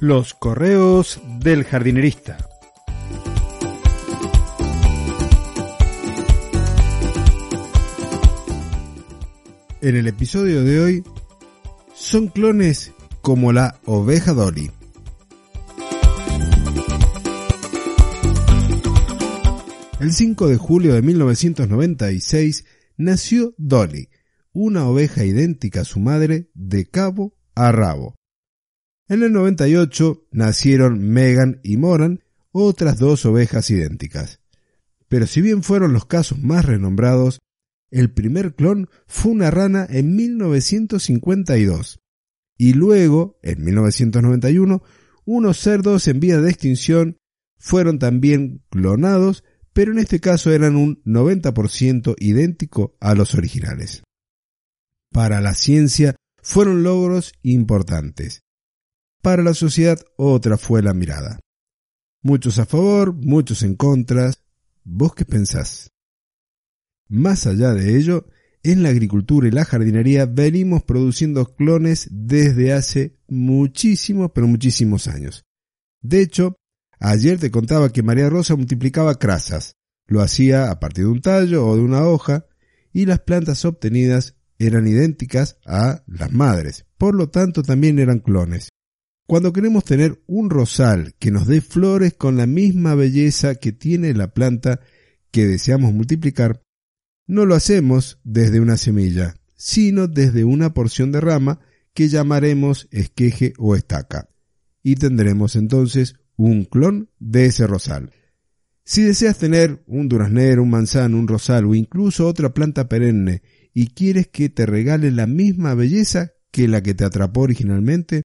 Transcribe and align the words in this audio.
Los 0.00 0.34
correos 0.34 1.22
del 1.40 1.64
jardinerista. 1.64 2.36
En 9.80 9.96
el 9.96 10.06
episodio 10.06 10.62
de 10.64 10.80
hoy, 10.80 11.04
son 11.94 12.28
clones 12.28 12.92
como 13.22 13.54
la 13.54 13.80
oveja 13.86 14.34
Dolly. 14.34 14.70
El 19.98 20.12
5 20.12 20.48
de 20.48 20.56
julio 20.58 20.92
de 20.92 21.00
1996 21.00 22.66
nació 22.98 23.54
Dolly, 23.56 24.10
una 24.52 24.86
oveja 24.86 25.24
idéntica 25.24 25.80
a 25.80 25.84
su 25.84 26.00
madre 26.00 26.50
de 26.52 26.84
cabo 26.84 27.34
a 27.54 27.72
rabo. 27.72 28.14
En 29.08 29.22
el 29.22 29.32
98 29.32 30.26
nacieron 30.32 30.98
Megan 30.98 31.60
y 31.62 31.76
Moran, 31.76 32.24
otras 32.50 32.98
dos 32.98 33.24
ovejas 33.24 33.70
idénticas. 33.70 34.40
Pero 35.08 35.26
si 35.26 35.40
bien 35.40 35.62
fueron 35.62 35.92
los 35.92 36.06
casos 36.06 36.40
más 36.42 36.64
renombrados, 36.64 37.38
el 37.90 38.12
primer 38.12 38.54
clon 38.54 38.88
fue 39.06 39.32
una 39.32 39.50
rana 39.50 39.86
en 39.88 40.16
1952 40.16 42.00
y 42.58 42.72
luego, 42.72 43.38
en 43.42 43.64
1991, 43.64 44.82
unos 45.24 45.58
cerdos 45.58 46.08
en 46.08 46.20
vía 46.20 46.40
de 46.40 46.50
extinción 46.50 47.18
fueron 47.58 47.98
también 47.98 48.64
clonados, 48.70 49.44
pero 49.72 49.92
en 49.92 49.98
este 49.98 50.20
caso 50.20 50.52
eran 50.52 50.76
un 50.76 51.02
90% 51.04 52.14
idéntico 52.18 52.96
a 53.00 53.14
los 53.14 53.34
originales. 53.34 54.02
Para 55.12 55.40
la 55.40 55.54
ciencia 55.54 56.16
fueron 56.42 56.82
logros 56.82 57.32
importantes. 57.42 58.45
Para 59.26 59.42
la 59.42 59.54
sociedad 59.54 59.98
otra 60.14 60.56
fue 60.56 60.82
la 60.82 60.94
mirada. 60.94 61.40
Muchos 62.22 62.60
a 62.60 62.64
favor, 62.64 63.12
muchos 63.12 63.64
en 63.64 63.74
contra. 63.74 64.32
¿Vos 64.84 65.16
qué 65.16 65.24
pensás? 65.24 65.90
Más 67.08 67.48
allá 67.48 67.74
de 67.74 67.96
ello, 67.98 68.28
en 68.62 68.84
la 68.84 68.90
agricultura 68.90 69.48
y 69.48 69.50
la 69.50 69.64
jardinería 69.64 70.26
venimos 70.26 70.84
produciendo 70.84 71.56
clones 71.56 72.06
desde 72.12 72.72
hace 72.72 73.18
muchísimos, 73.26 74.30
pero 74.32 74.46
muchísimos 74.46 75.08
años. 75.08 75.44
De 76.00 76.22
hecho, 76.22 76.54
ayer 77.00 77.40
te 77.40 77.50
contaba 77.50 77.90
que 77.90 78.04
María 78.04 78.30
Rosa 78.30 78.54
multiplicaba 78.54 79.16
crasas. 79.16 79.74
Lo 80.06 80.20
hacía 80.20 80.70
a 80.70 80.78
partir 80.78 81.02
de 81.02 81.10
un 81.10 81.20
tallo 81.20 81.66
o 81.66 81.74
de 81.74 81.82
una 81.82 82.06
hoja 82.06 82.46
y 82.92 83.06
las 83.06 83.18
plantas 83.18 83.64
obtenidas 83.64 84.36
eran 84.60 84.86
idénticas 84.86 85.58
a 85.66 86.04
las 86.06 86.30
madres, 86.30 86.86
por 86.96 87.16
lo 87.16 87.28
tanto 87.28 87.64
también 87.64 87.98
eran 87.98 88.20
clones. 88.20 88.68
Cuando 89.26 89.52
queremos 89.52 89.84
tener 89.84 90.22
un 90.26 90.50
rosal 90.50 91.14
que 91.18 91.32
nos 91.32 91.48
dé 91.48 91.60
flores 91.60 92.14
con 92.14 92.36
la 92.36 92.46
misma 92.46 92.94
belleza 92.94 93.56
que 93.56 93.72
tiene 93.72 94.14
la 94.14 94.32
planta 94.32 94.80
que 95.32 95.46
deseamos 95.46 95.92
multiplicar, 95.92 96.62
no 97.26 97.44
lo 97.44 97.56
hacemos 97.56 98.20
desde 98.22 98.60
una 98.60 98.76
semilla, 98.76 99.34
sino 99.56 100.06
desde 100.06 100.44
una 100.44 100.74
porción 100.74 101.10
de 101.10 101.20
rama 101.20 101.58
que 101.92 102.08
llamaremos 102.08 102.86
esqueje 102.92 103.52
o 103.58 103.74
estaca, 103.74 104.28
y 104.84 104.94
tendremos 104.94 105.56
entonces 105.56 106.14
un 106.36 106.64
clon 106.64 107.10
de 107.18 107.46
ese 107.46 107.66
rosal. 107.66 108.12
Si 108.84 109.02
deseas 109.02 109.38
tener 109.38 109.82
un 109.88 110.08
duraznero, 110.08 110.62
un 110.62 110.70
manzano, 110.70 111.18
un 111.18 111.26
rosal 111.26 111.64
o 111.64 111.74
incluso 111.74 112.28
otra 112.28 112.54
planta 112.54 112.88
perenne 112.88 113.42
y 113.74 113.88
quieres 113.88 114.28
que 114.28 114.50
te 114.50 114.66
regale 114.66 115.10
la 115.10 115.26
misma 115.26 115.74
belleza 115.74 116.34
que 116.52 116.68
la 116.68 116.80
que 116.80 116.94
te 116.94 117.04
atrapó 117.04 117.40
originalmente, 117.40 118.22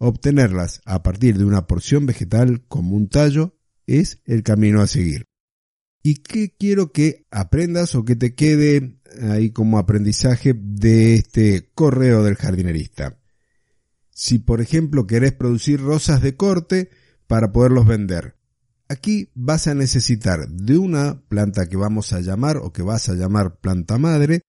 obtenerlas 0.00 0.80
a 0.86 1.02
partir 1.02 1.38
de 1.38 1.44
una 1.44 1.66
porción 1.66 2.06
vegetal 2.06 2.64
como 2.68 2.96
un 2.96 3.08
tallo 3.08 3.58
es 3.86 4.20
el 4.24 4.42
camino 4.42 4.80
a 4.80 4.86
seguir. 4.86 5.26
¿Y 6.02 6.22
qué 6.22 6.54
quiero 6.58 6.90
que 6.90 7.26
aprendas 7.30 7.94
o 7.94 8.04
que 8.04 8.16
te 8.16 8.34
quede 8.34 8.98
ahí 9.30 9.50
como 9.50 9.78
aprendizaje 9.78 10.54
de 10.56 11.14
este 11.14 11.70
correo 11.74 12.24
del 12.24 12.36
jardinerista? 12.36 13.18
Si 14.10 14.38
por 14.38 14.62
ejemplo 14.62 15.06
querés 15.06 15.32
producir 15.32 15.80
rosas 15.80 16.22
de 16.22 16.34
corte 16.34 16.90
para 17.26 17.52
poderlos 17.52 17.86
vender, 17.86 18.36
aquí 18.88 19.30
vas 19.34 19.66
a 19.66 19.74
necesitar 19.74 20.48
de 20.48 20.78
una 20.78 21.20
planta 21.28 21.68
que 21.68 21.76
vamos 21.76 22.14
a 22.14 22.20
llamar 22.20 22.56
o 22.56 22.72
que 22.72 22.82
vas 22.82 23.10
a 23.10 23.14
llamar 23.14 23.60
planta 23.60 23.98
madre, 23.98 24.40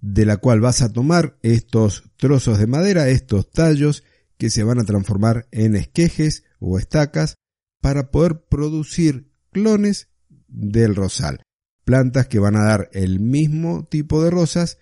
de 0.00 0.26
la 0.26 0.36
cual 0.36 0.60
vas 0.60 0.80
a 0.82 0.92
tomar 0.92 1.38
estos 1.42 2.04
trozos 2.16 2.58
de 2.58 2.68
madera, 2.68 3.08
estos 3.08 3.50
tallos 3.50 4.04
que 4.42 4.50
se 4.50 4.64
van 4.64 4.80
a 4.80 4.84
transformar 4.84 5.46
en 5.52 5.76
esquejes 5.76 6.42
o 6.58 6.76
estacas 6.76 7.36
para 7.80 8.10
poder 8.10 8.44
producir 8.50 9.30
clones 9.52 10.08
del 10.48 10.96
rosal. 10.96 11.44
Plantas 11.84 12.26
que 12.26 12.40
van 12.40 12.56
a 12.56 12.64
dar 12.64 12.90
el 12.92 13.20
mismo 13.20 13.86
tipo 13.88 14.20
de 14.20 14.30
rosas 14.30 14.78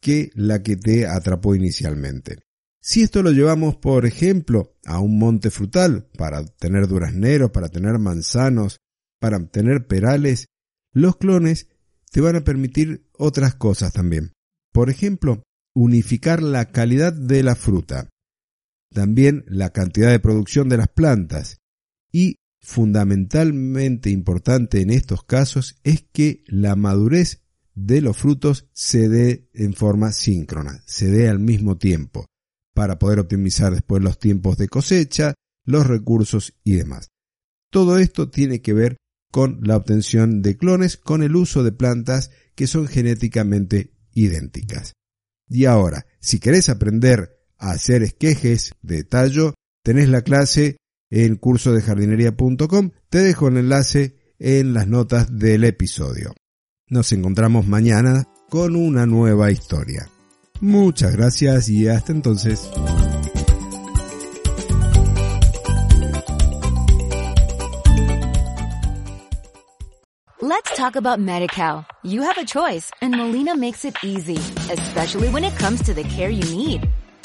que 0.00 0.30
la 0.34 0.64
que 0.64 0.74
te 0.74 1.06
atrapó 1.06 1.54
inicialmente. 1.54 2.40
Si 2.80 3.02
esto 3.02 3.22
lo 3.22 3.30
llevamos, 3.30 3.76
por 3.76 4.04
ejemplo, 4.04 4.74
a 4.84 4.98
un 4.98 5.16
monte 5.16 5.52
frutal 5.52 6.08
para 6.18 6.44
tener 6.44 6.88
durazneros, 6.88 7.52
para 7.52 7.68
tener 7.68 8.00
manzanos, 8.00 8.78
para 9.20 9.38
tener 9.46 9.86
perales, 9.86 10.46
los 10.90 11.18
clones 11.18 11.68
te 12.10 12.20
van 12.20 12.34
a 12.34 12.42
permitir 12.42 13.06
otras 13.12 13.54
cosas 13.54 13.92
también. 13.92 14.32
Por 14.72 14.90
ejemplo, 14.90 15.44
unificar 15.72 16.42
la 16.42 16.72
calidad 16.72 17.12
de 17.12 17.44
la 17.44 17.54
fruta, 17.54 18.08
también 18.94 19.44
la 19.48 19.70
cantidad 19.70 20.10
de 20.10 20.20
producción 20.20 20.68
de 20.70 20.78
las 20.78 20.88
plantas 20.88 21.60
y 22.10 22.36
fundamentalmente 22.60 24.08
importante 24.08 24.80
en 24.80 24.90
estos 24.90 25.24
casos 25.24 25.76
es 25.84 26.06
que 26.12 26.44
la 26.46 26.76
madurez 26.76 27.42
de 27.74 28.00
los 28.00 28.16
frutos 28.16 28.68
se 28.72 29.08
dé 29.08 29.50
en 29.52 29.74
forma 29.74 30.12
síncrona, 30.12 30.82
se 30.86 31.10
dé 31.10 31.28
al 31.28 31.40
mismo 31.40 31.76
tiempo, 31.76 32.26
para 32.72 32.98
poder 32.98 33.18
optimizar 33.18 33.74
después 33.74 34.02
los 34.02 34.18
tiempos 34.18 34.56
de 34.56 34.68
cosecha, 34.68 35.34
los 35.64 35.86
recursos 35.86 36.54
y 36.62 36.74
demás. 36.74 37.08
Todo 37.70 37.98
esto 37.98 38.30
tiene 38.30 38.62
que 38.62 38.72
ver 38.72 38.96
con 39.32 39.58
la 39.62 39.76
obtención 39.76 40.40
de 40.40 40.56
clones 40.56 40.96
con 40.96 41.24
el 41.24 41.34
uso 41.34 41.64
de 41.64 41.72
plantas 41.72 42.30
que 42.54 42.68
son 42.68 42.86
genéticamente 42.86 43.92
idénticas. 44.12 44.92
Y 45.48 45.64
ahora, 45.64 46.06
si 46.20 46.38
querés 46.38 46.68
aprender 46.68 47.33
hacer 47.70 48.02
esquejes 48.02 48.72
de 48.82 49.04
tallo, 49.04 49.54
tenés 49.82 50.08
la 50.08 50.22
clase 50.22 50.76
en 51.10 51.38
jardinería.com. 51.38 52.90
Te 53.08 53.18
dejo 53.18 53.48
el 53.48 53.58
enlace 53.58 54.16
en 54.38 54.74
las 54.74 54.86
notas 54.86 55.38
del 55.38 55.64
episodio. 55.64 56.34
Nos 56.88 57.12
encontramos 57.12 57.66
mañana 57.66 58.28
con 58.50 58.76
una 58.76 59.06
nueva 59.06 59.50
historia. 59.50 60.08
Muchas 60.60 61.12
gracias 61.16 61.68
y 61.68 61.88
hasta 61.88 62.12
entonces. 62.12 62.70
Let's 70.40 70.76
talk 70.76 70.96
about 70.96 71.20
MediCal. 71.20 71.86
You 72.02 72.22
have 72.22 72.38
a 72.38 72.44
choice 72.44 72.90
and 73.00 73.16
Molina 73.16 73.56
makes 73.56 73.84
it 73.84 73.96
easy, 74.04 74.36
especially 74.70 75.28
when 75.30 75.42
it 75.42 75.56
comes 75.58 75.82
to 75.84 75.94
the 75.94 76.04
care 76.04 76.28
you 76.30 76.44
need. 76.54 76.82